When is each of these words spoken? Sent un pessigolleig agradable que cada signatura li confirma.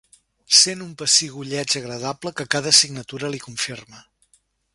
Sent 0.59 0.79
un 0.85 0.95
pessigolleig 1.01 1.75
agradable 1.81 2.33
que 2.41 2.49
cada 2.57 2.73
signatura 2.79 3.31
li 3.37 3.43
confirma. 3.49 4.03